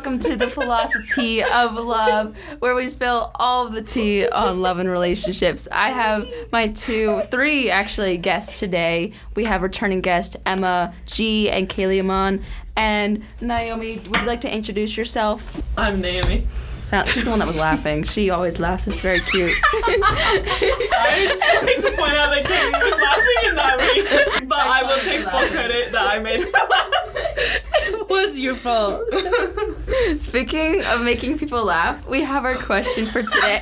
[0.00, 4.88] welcome to the Philosophy of Love, where we spill all the tea on love and
[4.88, 5.68] relationships.
[5.70, 9.12] I have my two, three actually guests today.
[9.36, 12.42] We have returning guest Emma G and Kaylee Amon.
[12.76, 15.62] And Naomi, would you like to introduce yourself?
[15.76, 16.46] I'm Naomi.
[16.90, 18.02] So, she's the one that was laughing.
[18.02, 18.88] She always laughs.
[18.88, 19.52] It's very cute.
[19.72, 24.48] I just like to point out that Katie was laughing and not me.
[24.48, 28.08] But I will take full credit that I made her laugh.
[28.10, 29.04] was your fault.
[30.18, 33.60] Speaking of making people laugh, we have our question for today.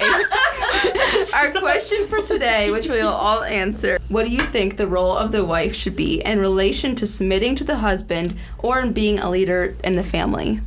[1.35, 3.99] our question for today, which we will all answer.
[4.09, 7.57] What do you think the role of the wife should be in relation to submitting
[7.57, 10.63] to the husband or in being a leader in the family?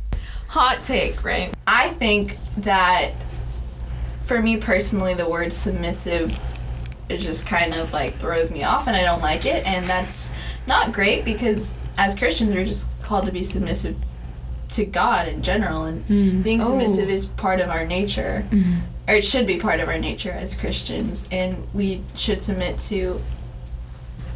[0.52, 1.52] Hot take, right?
[1.66, 3.12] I think that
[4.24, 6.38] for me personally, the word submissive
[7.08, 9.66] it just kind of like throws me off and I don't like it.
[9.66, 10.34] And that's
[10.66, 13.96] not great because as Christians, we're just called to be submissive
[14.70, 15.84] to God in general.
[15.84, 16.42] And mm.
[16.42, 16.68] being oh.
[16.68, 18.80] submissive is part of our nature, mm-hmm.
[19.08, 21.28] or it should be part of our nature as Christians.
[21.30, 23.20] And we should submit to,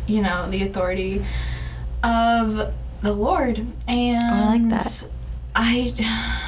[0.06, 1.24] you know, the authority
[2.02, 3.66] of the Lord.
[3.86, 5.08] And I like that.
[5.56, 5.92] I.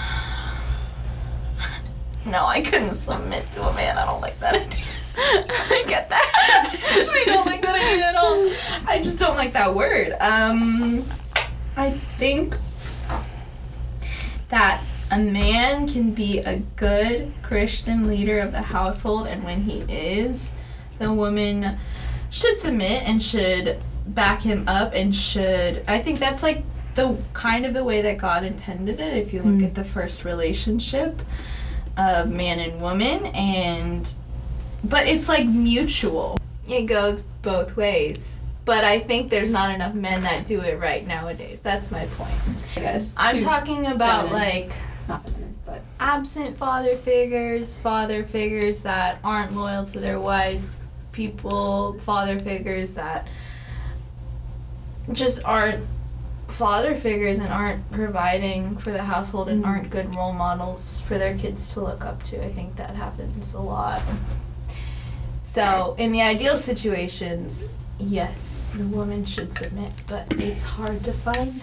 [2.27, 3.97] No, I couldn't submit to a man.
[3.97, 4.85] I don't like that idea.
[5.17, 6.77] I get that.
[6.91, 8.51] I actually don't like that idea at all.
[8.87, 10.15] I just don't like that word.
[10.21, 11.07] Um,
[11.75, 12.55] I think
[14.51, 19.81] that a man can be a good Christian leader of the household, and when he
[19.89, 20.53] is,
[20.99, 21.79] the woman
[22.29, 25.83] should submit and should back him up and should.
[25.89, 26.63] I think that's like
[26.99, 29.17] the kind of the way that God intended it.
[29.17, 29.65] If you look hmm.
[29.65, 31.23] at the first relationship
[31.97, 34.13] of man and woman, and
[34.83, 36.39] but it's like mutual.
[36.69, 38.35] It goes both ways.
[38.65, 41.61] But I think there's not enough men that do it right nowadays.
[41.63, 42.35] That's my point.
[42.77, 43.15] I guess.
[43.17, 44.69] I'm talking about feminine.
[44.69, 44.73] like
[45.09, 50.67] Not feminine, but absent father figures, father figures that aren't loyal to their wives,
[51.13, 53.29] people, father figures that
[55.13, 55.87] just aren't
[56.49, 61.37] father figures and aren't providing for the household and aren't good role models for their
[61.37, 62.45] kids to look up to.
[62.45, 64.03] I think that happens a lot.
[65.43, 71.61] So, in the ideal situations, yes, the woman should submit, but it's hard to find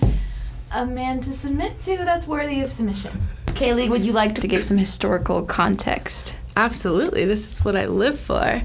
[0.72, 3.28] a man to submit to that's worthy of submission.
[3.48, 6.36] Kaylee, would you like to give some historical context?
[6.58, 7.26] Absolutely.
[7.26, 8.62] This is what I live for.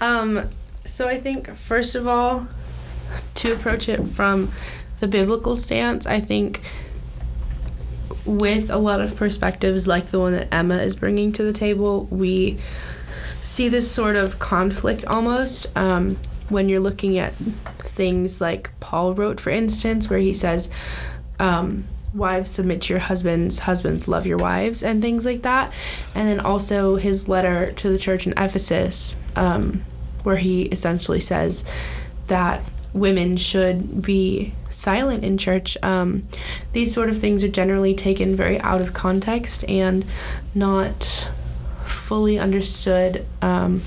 [0.00, 0.48] Um,
[0.84, 2.48] so I think first of all,
[3.34, 4.52] to approach it from
[5.00, 6.60] the biblical stance, I think
[8.24, 12.04] with a lot of perspectives like the one that Emma is bringing to the table,
[12.10, 12.58] we
[13.42, 16.16] see this sort of conflict almost um,
[16.48, 17.32] when you're looking at
[17.78, 20.70] things like Paul wrote, for instance, where he says,
[21.38, 21.84] um,
[22.14, 25.70] Wives submit to your husbands, husbands love your wives, and things like that.
[26.14, 29.84] And then also his letter to the church in Ephesus, um,
[30.22, 31.64] where he essentially says
[32.28, 32.62] that
[32.96, 35.76] women should be silent in church.
[35.82, 36.26] Um,
[36.72, 40.04] these sort of things are generally taken very out of context and
[40.54, 41.28] not
[41.84, 43.82] fully understood um,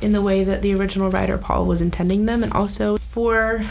[0.00, 2.42] in the way that the original writer Paul was intending them.
[2.42, 3.64] And also for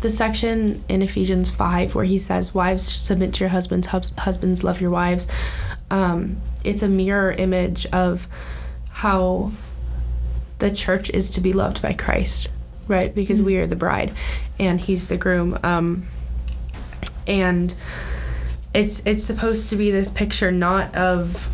[0.00, 4.64] the section in Ephesians 5 where he says, Wives, submit to your husbands, hus- husbands,
[4.64, 5.28] love your wives,
[5.90, 8.28] um, it's a mirror image of
[8.90, 9.52] how
[10.58, 12.48] the church is to be loved by Christ,
[12.88, 13.14] right?
[13.14, 14.12] Because we are the bride
[14.58, 15.58] and he's the groom.
[15.62, 16.06] Um,
[17.26, 17.74] and
[18.74, 21.50] it's it's supposed to be this picture not of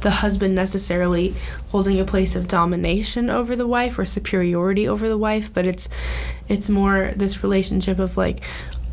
[0.00, 1.34] the husband necessarily
[1.68, 5.88] holding a place of domination over the wife or superiority over the wife, but it's
[6.48, 8.40] it's more this relationship of like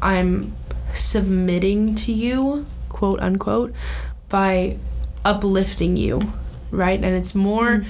[0.02, 0.56] I'm
[0.94, 3.74] submitting to you, quote unquote,
[4.30, 4.78] by
[5.24, 6.34] uplifting you,
[6.72, 7.02] right?
[7.02, 7.86] And it's more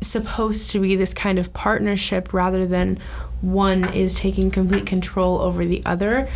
[0.00, 2.98] supposed to be this kind of partnership rather than
[3.40, 6.28] one is taking complete control over the other.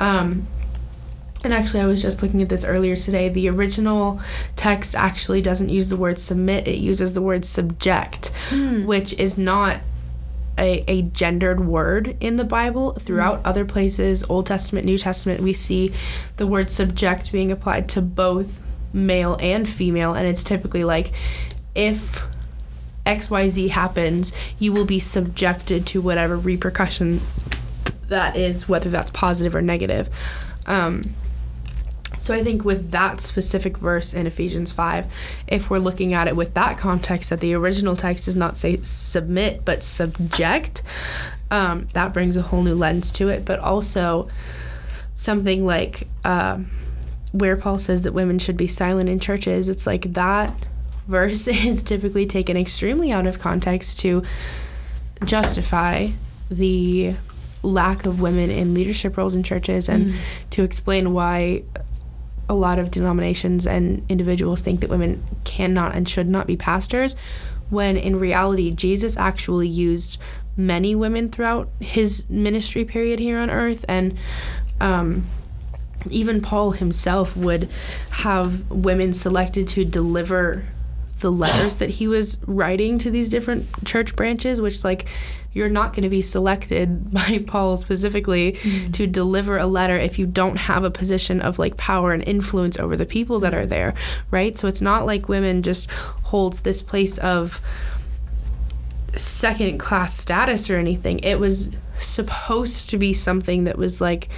[0.00, 0.46] Um,
[1.44, 3.28] and actually, I was just looking at this earlier today.
[3.28, 4.20] The original
[4.54, 9.80] text actually doesn't use the word submit, it uses the word subject, which is not
[10.58, 12.92] a, a gendered word in the Bible.
[12.92, 15.92] Throughout other places, Old Testament, New Testament, we see
[16.36, 18.60] the word subject being applied to both
[18.92, 20.14] male and female.
[20.14, 21.12] And it's typically like
[21.74, 22.24] if
[23.06, 27.20] XYZ happens, you will be subjected to whatever repercussion
[28.08, 30.08] that is, whether that's positive or negative.
[30.66, 31.14] Um,
[32.18, 35.06] so I think with that specific verse in Ephesians 5,
[35.48, 38.78] if we're looking at it with that context, that the original text does not say
[38.82, 40.82] submit but subject,
[41.50, 43.44] um, that brings a whole new lens to it.
[43.44, 44.28] But also
[45.14, 46.60] something like uh,
[47.32, 50.54] where Paul says that women should be silent in churches, it's like that
[51.06, 54.22] verse is typically taken extremely out of context to
[55.24, 56.08] justify
[56.50, 57.14] the
[57.62, 60.14] lack of women in leadership roles in churches and
[60.50, 61.62] to explain why
[62.48, 67.14] a lot of denominations and individuals think that women cannot and should not be pastors
[67.70, 70.18] when in reality Jesus actually used
[70.56, 73.84] many women throughout his ministry period here on earth.
[73.88, 74.18] And
[74.80, 75.24] um,
[76.10, 77.68] even Paul himself would
[78.10, 80.64] have women selected to deliver
[81.22, 85.06] the letters that he was writing to these different church branches, which, like,
[85.54, 88.90] you're not going to be selected by Paul specifically mm-hmm.
[88.92, 92.78] to deliver a letter if you don't have a position of like power and influence
[92.78, 93.94] over the people that are there,
[94.30, 94.58] right?
[94.58, 97.60] So it's not like women just holds this place of
[99.14, 101.18] second class status or anything.
[101.20, 104.28] It was supposed to be something that was like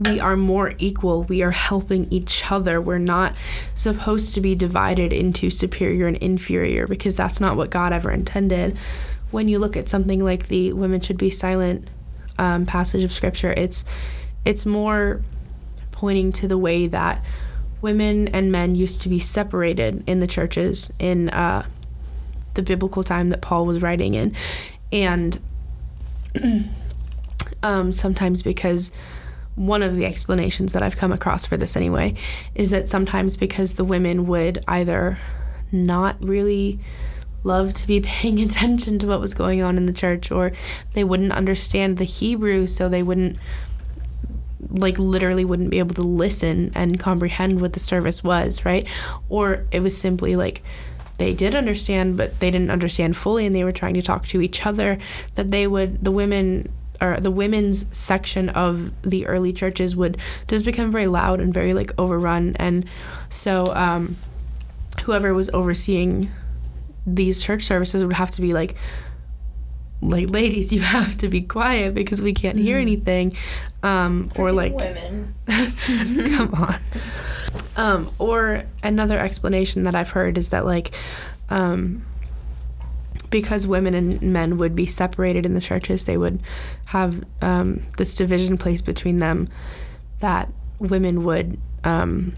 [0.00, 1.22] we are more equal.
[1.24, 2.80] We are helping each other.
[2.80, 3.36] We're not
[3.74, 8.76] supposed to be divided into superior and inferior because that's not what God ever intended.
[9.30, 11.88] When you look at something like the women should be silent
[12.38, 13.84] um, passage of scripture, it's
[14.44, 15.22] it's more
[15.92, 17.24] pointing to the way that
[17.80, 21.66] women and men used to be separated in the churches in uh,
[22.54, 24.34] the biblical time that Paul was writing in,
[24.92, 25.38] and
[27.62, 28.90] um, sometimes because
[29.56, 32.14] one of the explanations that I've come across for this anyway
[32.54, 35.18] is that sometimes because the women would either
[35.70, 36.80] not really
[37.44, 40.52] love to be paying attention to what was going on in the church or
[40.94, 43.38] they wouldn't understand the Hebrew so they wouldn't
[44.70, 48.86] like literally wouldn't be able to listen and comprehend what the service was, right?
[49.28, 50.62] Or it was simply like
[51.18, 54.40] they did understand but they didn't understand fully and they were trying to talk to
[54.40, 54.98] each other
[55.36, 60.16] that they would the women or the women's section of the early churches would
[60.48, 62.56] just become very loud and very like overrun.
[62.56, 62.86] And
[63.30, 64.16] so um,
[65.04, 66.30] whoever was overseeing
[67.06, 68.74] these church services would have to be like
[70.00, 73.36] like ladies you have to be quiet because we can't hear anything.
[73.82, 75.34] Um, or like women.
[75.46, 76.80] come on.
[77.76, 80.92] Um, or another explanation that i've heard is that like
[81.50, 82.04] um,
[83.34, 86.40] because women and men would be separated in the churches they would
[86.86, 89.48] have um, this division placed between them
[90.20, 90.48] that
[90.78, 92.32] women would um,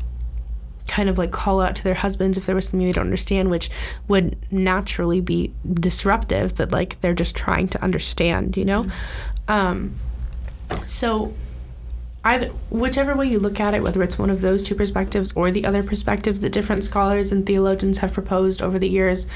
[0.89, 3.51] kind of like call out to their husbands if there was something they don't understand
[3.51, 3.69] which
[4.09, 8.87] would naturally be disruptive but like they're just trying to understand you know?
[9.49, 9.97] Um,
[10.87, 11.35] so
[12.25, 15.51] either whichever way you look at it whether it's one of those two perspectives or
[15.51, 19.29] the other perspectives that different scholars and theologians have proposed over the years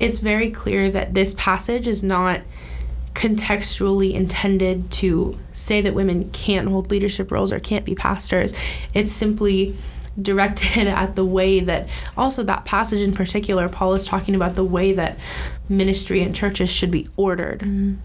[0.00, 2.40] it's very clear that this passage is not
[3.14, 8.54] contextually intended to say that women can't hold leadership roles or can't be pastors.
[8.92, 9.76] It's simply
[10.20, 14.64] directed at the way that also that passage in particular paul is talking about the
[14.64, 15.18] way that
[15.68, 17.62] ministry and churches should be ordered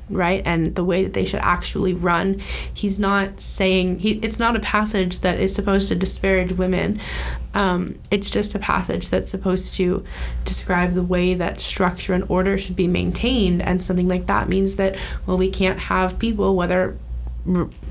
[0.10, 0.42] right?
[0.46, 2.42] And the way that they should actually run.
[2.74, 7.00] He's not saying he it's not a passage that is supposed to disparage women.
[7.54, 10.06] Um, it's just a passage that's supposed to
[10.46, 13.62] describe the way that structure and order should be maintained.
[13.62, 14.96] And something like that means that
[15.26, 16.98] well we can't have people whether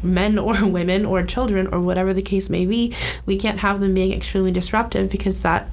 [0.03, 2.95] men or women or children or whatever the case may be
[3.25, 5.69] we can't have them being extremely disruptive because that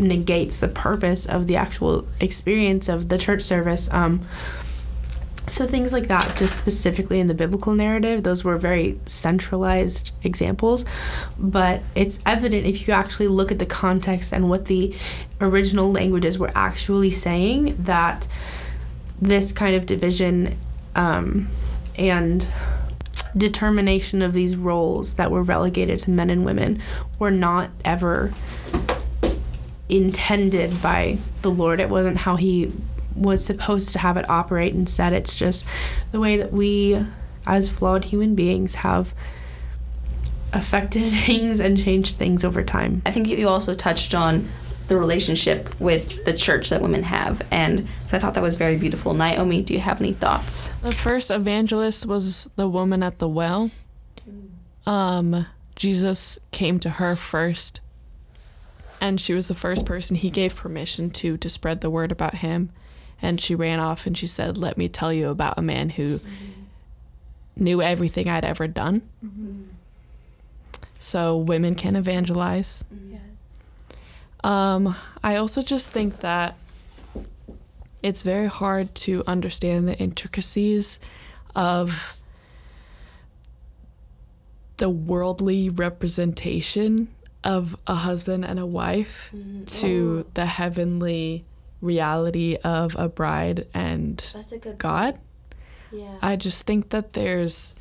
[0.00, 4.26] negates the purpose of the actual experience of the church service um,
[5.50, 10.84] so things like that just specifically in the biblical narrative those were very centralized examples.
[11.38, 14.94] But it's evident if you actually look at the context and what the
[15.40, 18.28] original languages were actually saying that
[19.20, 20.56] this kind of division
[20.94, 21.48] um,
[21.98, 22.46] and
[23.36, 26.80] determination of these roles that were relegated to men and women
[27.18, 28.32] were not ever
[29.90, 31.80] intended by the Lord.
[31.80, 32.72] It wasn't how He
[33.14, 34.74] was supposed to have it operate.
[34.74, 35.64] Instead, it's just
[36.12, 37.04] the way that we,
[37.46, 39.14] as flawed human beings, have
[40.52, 43.02] affected things and changed things over time.
[43.06, 44.48] I think you also touched on
[44.88, 48.76] the relationship with the church that women have, and so I thought that was very
[48.76, 49.14] beautiful.
[49.14, 50.68] Naomi, do you have any thoughts?
[50.82, 53.70] The first evangelist was the woman at the well.
[54.86, 57.80] Um, Jesus came to her first,
[59.00, 62.36] and she was the first person he gave permission to to spread the word about
[62.36, 62.70] him.
[63.22, 66.20] And she ran off and she said, "Let me tell you about a man who
[67.56, 69.02] knew everything I'd ever done."
[70.98, 72.84] So women can evangelize.
[74.42, 76.56] Um, I also just think that
[78.02, 80.98] it's very hard to understand the intricacies
[81.54, 82.16] of
[84.78, 87.08] the worldly representation
[87.42, 89.32] of a husband and a wife
[89.66, 91.44] to the heavenly
[91.80, 95.18] reality of a bride and a God.
[95.90, 96.16] Yeah.
[96.22, 97.74] I just think that there's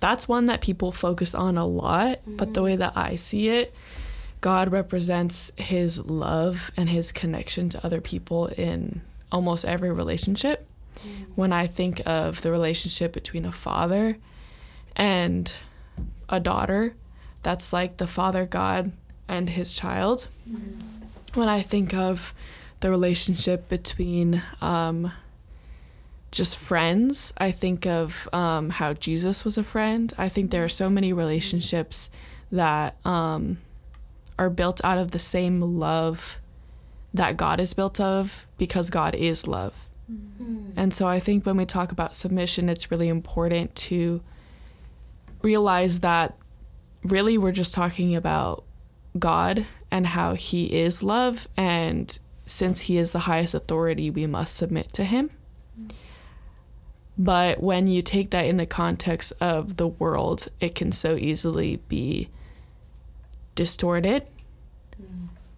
[0.00, 3.74] that's one that people focus on a lot, but the way that I see it,
[4.40, 9.00] God represents his love and his connection to other people in
[9.32, 10.68] almost every relationship.
[11.34, 14.18] When I think of the relationship between a father
[14.94, 15.52] and
[16.28, 16.94] a daughter,
[17.44, 18.90] that's like the father God
[19.28, 20.26] and his child.
[21.34, 22.34] When I think of
[22.80, 25.12] the relationship between um,
[26.34, 27.32] just friends.
[27.38, 30.12] I think of um, how Jesus was a friend.
[30.18, 32.10] I think there are so many relationships
[32.50, 33.58] that um,
[34.38, 36.40] are built out of the same love
[37.14, 39.88] that God is built of because God is love.
[40.76, 44.20] And so I think when we talk about submission, it's really important to
[45.40, 46.36] realize that
[47.04, 48.64] really we're just talking about
[49.18, 51.46] God and how He is love.
[51.56, 55.30] And since He is the highest authority, we must submit to Him.
[57.16, 61.76] But when you take that in the context of the world, it can so easily
[61.88, 62.28] be
[63.54, 64.26] distorted.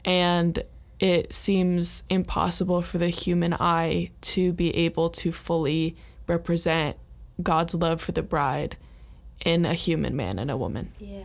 [0.04, 0.62] And
[1.00, 6.96] it seems impossible for the human eye to be able to fully represent
[7.42, 8.76] God's love for the bride
[9.44, 10.92] in a human man and a woman.
[10.98, 11.24] Yeah.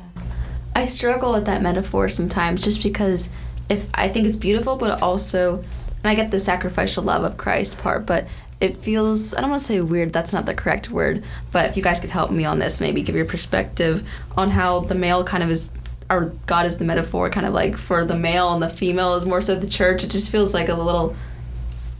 [0.75, 3.29] I struggle with that metaphor sometimes just because
[3.69, 7.79] if I think it's beautiful but also and I get the sacrificial love of Christ
[7.79, 8.27] part, but
[8.59, 11.77] it feels I don't want to say weird, that's not the correct word, but if
[11.77, 15.23] you guys could help me on this, maybe give your perspective on how the male
[15.23, 15.71] kind of is
[16.09, 19.25] or God is the metaphor kind of like for the male and the female is
[19.25, 20.03] more so the church.
[20.03, 21.15] It just feels like a little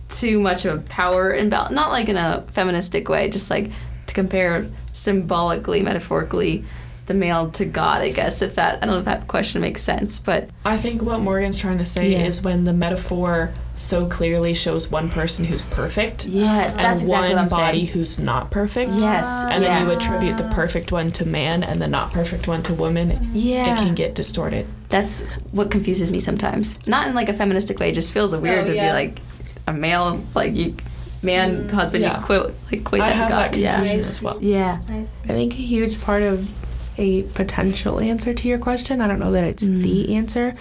[0.09, 1.73] too much of a power imbalance.
[1.73, 3.71] Not like in a feministic way, just like
[4.11, 6.63] to compare symbolically, metaphorically,
[7.07, 8.01] the male to God.
[8.01, 11.01] I guess if that I don't know if that question makes sense, but I think
[11.01, 12.25] what Morgan's trying to say Yeah.
[12.25, 17.29] is when the metaphor so clearly shows one person who's perfect yes, and that's exactly
[17.29, 17.93] one what I'm body saying.
[17.97, 18.91] who's not perfect.
[18.97, 22.61] Yes, And then you attribute the perfect one to man and the not perfect one
[22.63, 23.31] to woman.
[23.33, 24.67] Yeah, It can get distorted.
[24.89, 26.77] that's what confuses me sometimes.
[26.87, 27.89] Not in like a feministic way.
[27.89, 28.89] It just feels weird Oh, to yeah.
[28.89, 29.19] be like
[29.67, 30.75] a male, like you,
[31.21, 32.03] man, husband.
[32.03, 32.19] Yeah.
[32.19, 33.51] You quote like equate I that to have God.
[33.53, 34.37] that Yeah, confusion as well.
[34.41, 34.79] yeah.
[34.89, 36.51] I think a huge part of
[36.97, 40.55] a potential answer to your question, I don't know that it's the answer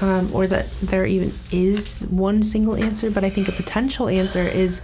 [0.00, 4.42] um, or that there even is one single answer, but I think a potential answer
[4.42, 4.82] is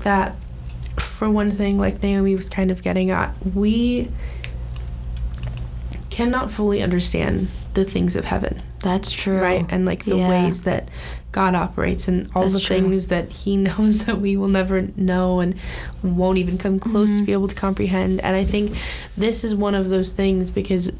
[0.00, 0.34] that,
[0.98, 4.08] for one thing, like Naomi was kind of getting at, we
[6.10, 9.38] cannot fully understand the things of heaven That's true.
[9.40, 10.28] right and like the Yeah.
[10.28, 10.88] ways that
[11.32, 12.76] god operates and all That's the true.
[12.80, 15.54] things that he knows that we will never know and
[16.02, 17.18] won't even come close Mm-hmm.
[17.20, 18.76] to be able to comprehend and i think
[19.16, 20.90] this is one of those things because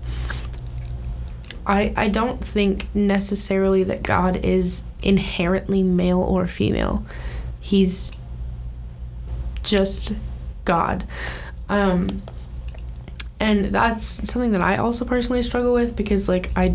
[1.66, 7.04] i i don't think necessarily that god is inherently male or female
[7.60, 8.12] he's
[9.62, 10.12] just
[10.64, 11.04] god
[11.68, 12.22] um
[13.38, 16.74] and that's something that i also personally struggle with because like i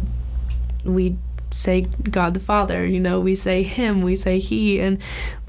[0.83, 1.15] we
[1.55, 5.00] say God the Father, you know, we say Him, we say He, and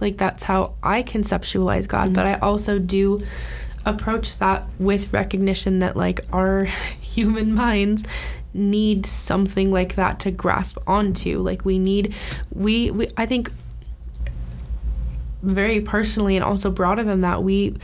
[0.01, 2.15] like that's how I conceptualize God.
[2.15, 2.45] But I mm-hmm.
[2.45, 3.21] also do
[3.85, 6.65] approach that with recognition that like our
[7.01, 8.05] human minds
[8.53, 11.39] need something like that to grasp onto.
[11.39, 12.15] Like we need,
[12.53, 13.53] we, we I think
[15.43, 17.77] very personally and also broader than that, we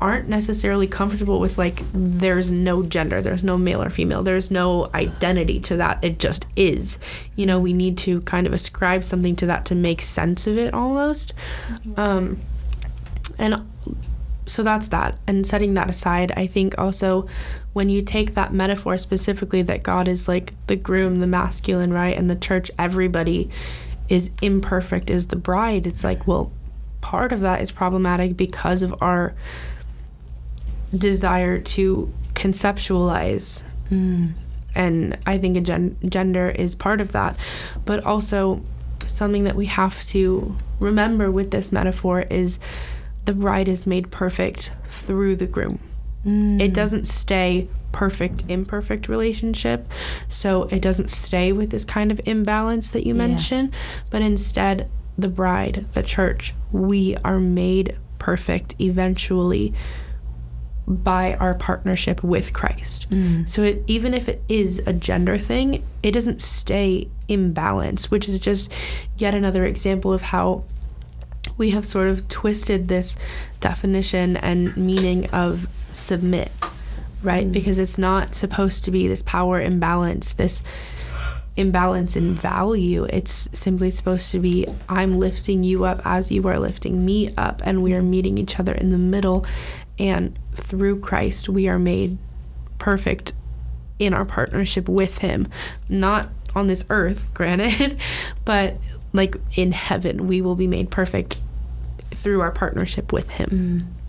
[0.00, 4.88] aren't necessarily comfortable with like there's no gender there's no male or female there's no
[4.94, 6.98] identity to that it just is.
[7.34, 10.58] You know we need to kind of ascribe something to that to make sense of
[10.58, 11.32] it almost.
[11.96, 12.40] Um
[13.38, 13.66] and
[14.46, 15.18] so that's that.
[15.26, 17.26] And setting that aside i think also
[17.72, 22.16] when you take that metaphor specifically that god is like the groom the masculine right
[22.16, 23.50] and the church everybody
[24.08, 26.50] is imperfect is the bride it's like well
[27.00, 29.34] part of that is problematic because of our
[30.96, 33.62] desire to conceptualize.
[33.88, 34.28] Hmm.
[34.74, 37.36] And i think a gen- gender is part of that.
[37.84, 38.62] But also
[39.06, 42.58] something that we have to remember with this metaphor is
[43.24, 45.80] the bride is made perfect through the groom.
[46.24, 46.60] Hmm.
[46.60, 49.88] It doesn't stay perfect imperfect relationship.
[50.28, 53.72] So it doesn't stay with this kind of imbalance that you mentioned
[54.10, 54.88] but instead
[55.18, 59.72] the bride the church we are made perfect eventually
[60.86, 63.10] by our partnership with Christ.
[63.10, 63.48] Mm.
[63.48, 68.38] So it, even if it is a gender thing, it doesn't stay imbalanced, which is
[68.38, 68.72] just
[69.18, 70.64] yet another example of how
[71.56, 73.16] we have sort of twisted this
[73.60, 76.52] definition and meaning of submit,
[77.22, 77.46] right?
[77.46, 77.52] Mm.
[77.52, 80.62] Because it's not supposed to be this power imbalance, this
[81.56, 83.04] imbalance in value.
[83.04, 87.60] It's simply supposed to be I'm lifting you up as you are lifting me up,
[87.64, 89.46] and we are meeting each other in the middle.
[89.98, 92.18] And through Christ, we are made
[92.78, 93.32] perfect
[93.98, 95.48] in our partnership with Him.
[95.88, 97.98] Not on this earth, granted,
[98.44, 98.76] but
[99.12, 101.38] like in heaven, we will be made perfect
[102.10, 103.48] through our partnership with Him.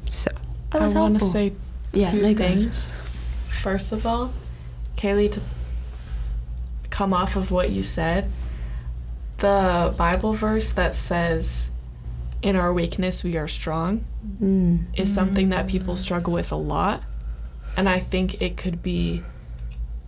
[0.06, 0.12] Mm.
[0.12, 0.32] So,
[0.72, 1.54] That was I want to say
[1.94, 2.58] Yeah, two no, go ahead.
[2.60, 2.92] things.
[3.48, 4.34] First of all,
[4.96, 5.42] Kaylee, to
[6.90, 8.30] come off of what you said,
[9.38, 11.70] the Bible verse that says,
[12.48, 13.92] "In our weakness we are strong,"
[14.42, 14.86] Mm.
[14.96, 17.04] is something that people struggle with a lot,
[17.76, 19.22] and I think it could be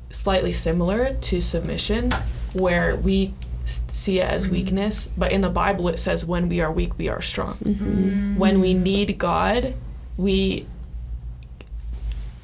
[0.10, 2.14] slightly similar to submission,
[2.54, 3.34] where we
[3.66, 7.10] see it as weakness, but in the Bible it says, "When we are weak, we
[7.10, 7.56] are strong."
[8.38, 9.74] when we need God,
[10.18, 10.66] we.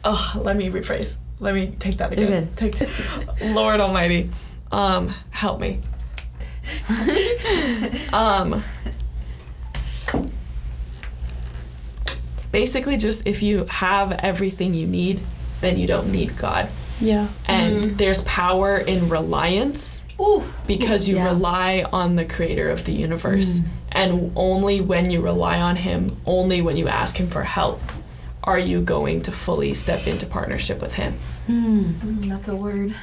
[0.04, 1.16] Oh, let me rephrase.
[1.40, 2.50] Let me take that You're again.
[2.56, 2.76] good.
[2.76, 2.90] Take,
[3.56, 4.30] Lord Almighty,
[4.72, 5.80] um, help me.
[8.14, 8.64] um,
[12.56, 15.20] basically, just if you have everything you need,
[15.60, 16.70] then you don't need God.
[17.00, 17.28] yeah.
[17.46, 17.98] And mm-hmm.
[17.98, 20.42] there's power in reliance Ooh.
[20.66, 21.32] because you Yeah.
[21.32, 23.60] rely on the creator of the universe.
[23.60, 23.68] Mm.
[23.92, 27.82] And only when you rely on him, only when you ask him for help,
[28.46, 31.12] are you going to fully step into partnership with him.
[31.50, 32.96] Mm, mm that's a word.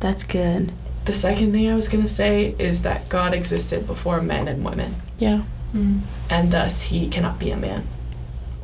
[0.00, 0.72] That's good.
[1.04, 4.64] The second thing I was going to say is that God existed before men and
[4.64, 5.42] women, Yeah.
[5.72, 6.00] Mm.
[6.28, 7.82] and thus he cannot be a man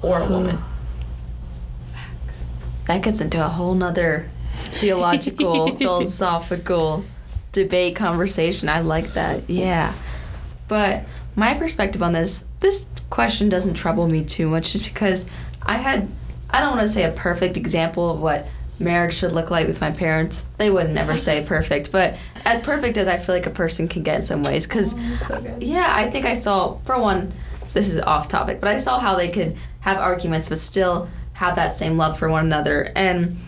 [0.03, 0.59] or a woman.
[1.93, 2.45] Facts.
[2.87, 4.29] That gets into a whole nother
[4.79, 7.05] theological, philosophical
[7.53, 8.69] debate conversation.
[8.69, 9.49] I like that.
[9.49, 9.95] Yeah.
[10.69, 15.27] But my perspective on this, this question doesn't trouble me too much just because
[15.63, 16.09] I had,
[16.51, 18.47] I don't want to say a perfect example of what
[18.79, 20.47] marriage should look like with my parents.
[20.59, 24.03] They would never say perfect, but as perfect as I feel like a person can
[24.03, 24.67] get in some ways.
[24.67, 27.33] Because oh, So yeah, I think I saw, for one,
[27.73, 31.55] this is off topic, but I saw how they could have arguments but still have
[31.55, 32.91] that same love for one another.
[32.97, 33.39] And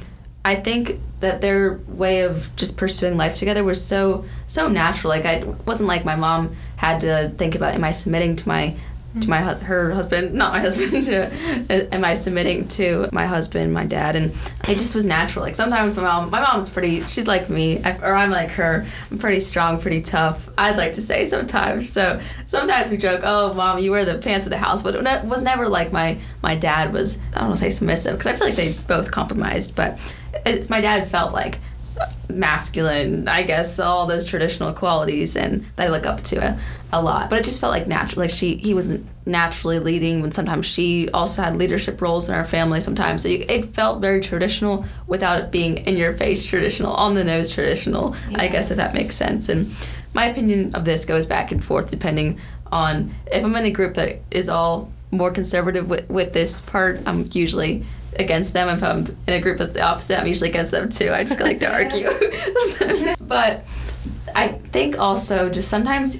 [0.44, 5.10] I think that their way of just pursuing life together was so so natural.
[5.10, 8.76] Like I wasn't like my mom had to think about am I submitting to my
[9.20, 10.88] to my her husband, not my husband.
[11.08, 11.26] To,
[11.70, 14.32] uh, am I submitting to my husband, my dad, and
[14.68, 15.44] it just was natural.
[15.44, 17.06] Like sometimes my mom, my mom's pretty.
[17.06, 18.86] She's like me, I, or I'm like her.
[19.10, 20.48] I'm pretty strong, pretty tough.
[20.58, 21.88] I'd like to say sometimes.
[21.90, 25.24] So sometimes we joke, "Oh, mom, you wear the pants of the house," but it
[25.24, 27.18] was never like my my dad was.
[27.34, 29.98] I don't want to say submissive because I feel like they both compromised, but
[30.44, 31.58] it's my dad felt like
[32.28, 36.58] masculine, I guess, all those traditional qualities, and that I look up to a,
[36.92, 37.30] a lot.
[37.30, 38.22] But it just felt like natural.
[38.22, 40.22] Like she, he was naturally leading.
[40.22, 42.80] When sometimes she also had leadership roles in our family.
[42.80, 47.24] Sometimes so it felt very traditional without it being in your face traditional, on the
[47.24, 48.14] nose traditional.
[48.34, 49.48] I guess if that makes sense.
[49.48, 49.74] And
[50.14, 53.94] my opinion of this goes back and forth depending on if I'm in a group
[53.94, 57.00] that is all more conservative with, with this part.
[57.06, 57.86] I'm usually
[58.18, 58.68] against them.
[58.68, 61.10] If I'm in a group that's the opposite, I'm usually against them too.
[61.10, 62.10] I just like to argue
[62.78, 63.16] sometimes.
[63.16, 63.64] But
[64.34, 66.18] I think also just sometimes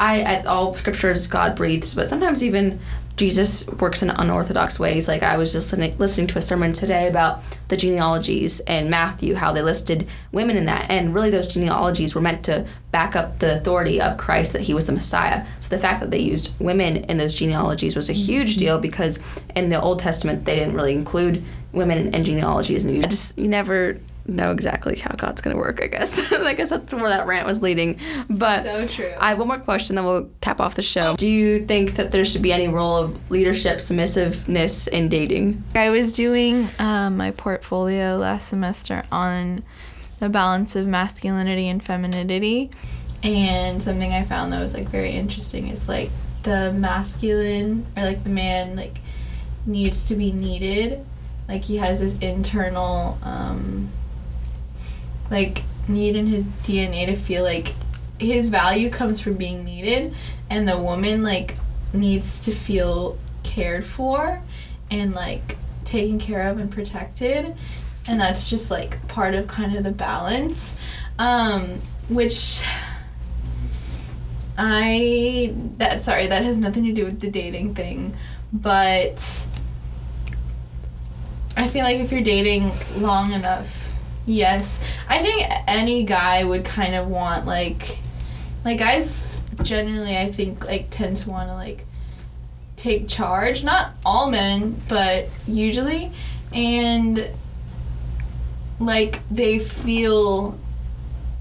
[0.00, 2.80] I at all scriptures God breathes, but sometimes even
[3.16, 5.06] Jesus works in unorthodox ways.
[5.06, 9.52] Like I was just listening, to a sermon today about the genealogies and Matthew, how
[9.52, 13.56] they listed women in that, and really those genealogies were meant to back up the
[13.56, 15.46] authority of Christ that he was the Messiah.
[15.60, 18.58] So the fact that they used women in those genealogies was a huge mm-hmm.
[18.58, 19.18] deal because
[19.54, 23.48] in the Old Testament they didn't really include women in genealogies, and you just you
[23.48, 25.82] never know exactly how God's gonna work.
[25.82, 26.20] I guess.
[26.32, 27.98] I guess that's where that rant was leading.
[28.28, 29.12] But So true.
[29.18, 31.14] I have one more question, then we'll cap off the show.
[31.16, 35.62] Do you think that there should be any role of leadership, submissiveness in dating?
[35.74, 39.62] I was doing um, my portfolio last semester on
[40.18, 42.70] the balance of masculinity and femininity.
[43.22, 46.10] And something I found that was like very interesting is like
[46.42, 48.98] the masculine or like the man like
[49.66, 51.04] needs to be needed.
[51.48, 53.90] Like he has this internal um
[55.34, 57.74] like need in his DNA to feel like
[58.18, 60.14] his value comes from being needed
[60.48, 61.56] and the woman like
[61.92, 64.40] needs to feel cared for
[64.90, 67.54] and like taken care of and protected.
[68.06, 70.76] And that's just like part of kind of the balance
[71.18, 72.62] um which
[74.56, 78.16] I that sorry that has nothing to do with the dating thing,
[78.52, 79.46] but
[81.56, 83.93] I feel like if you're dating long enough,
[84.26, 87.98] yes, I think any guy would kind of want like
[88.64, 91.86] like guys generally I think like tend to want to like
[92.76, 96.12] take charge, not all men, but usually.
[96.52, 97.30] And
[98.80, 100.58] like they feel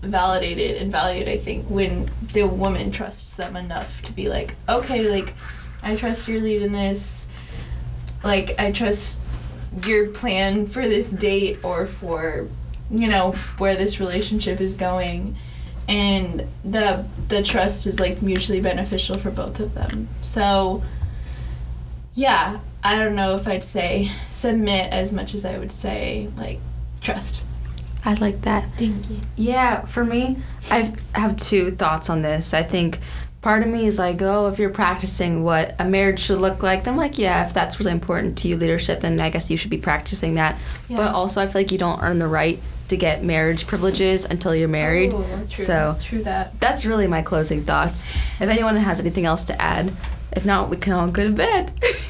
[0.02, 5.10] validated and valued i think when the woman trusts them enough to be like okay
[5.10, 5.34] like
[5.82, 7.28] i trust your lead in this.
[8.24, 9.22] Like i trust
[9.86, 12.48] your plan for this date or for
[12.93, 15.36] you know where this relationship is going
[15.89, 20.82] and the the trust is like mutually beneficial for both of them so
[22.13, 26.60] yeah i don't know if i'd say submit as much as i would say like
[27.01, 27.43] trust
[28.06, 28.65] I like that.
[28.77, 30.36] thank you Yeah, for me,
[30.69, 32.53] I've, two thoughts on this.
[32.53, 32.99] I think
[33.41, 36.84] part of me is like, oh, if you're practicing what a marriage should look like,
[36.84, 39.69] then like, yeah, if that's really important to you, leadership, then I guess you should
[39.69, 40.60] be practicing that.
[40.89, 40.97] Yeah.
[40.97, 44.56] But also, I feel like you don't earn the right to get marriage privileges until
[44.56, 45.12] you're married.
[45.13, 48.10] Oh, true, So true that that's really my closing thoughts.
[48.39, 49.93] If anyone has anything else to add,
[50.36, 51.72] if not, we can all go to bed.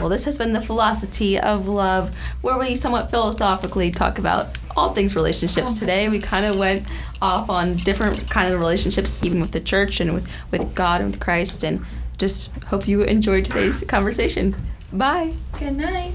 [0.00, 4.92] well, this has been the philosophy of love, where we somewhat philosophically talk about all
[4.92, 5.76] things relationships.
[5.76, 6.88] Oh, Today, we kind of went
[7.22, 11.12] off on different kind of relationships, even with the church and with, with God and
[11.12, 11.62] with Christ.
[11.62, 11.84] And
[12.18, 14.56] just hope you enjoyed today's conversation.
[14.92, 15.32] Bye.
[15.58, 16.12] good night